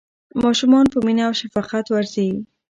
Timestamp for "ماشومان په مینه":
0.43-1.23